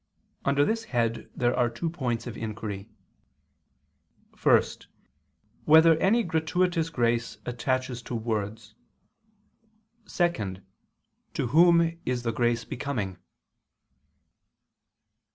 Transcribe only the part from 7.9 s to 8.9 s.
to words?